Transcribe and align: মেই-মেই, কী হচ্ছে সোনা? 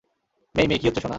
মেই-মেই, 0.55 0.79
কী 0.79 0.85
হচ্ছে 0.87 1.01
সোনা? 1.01 1.09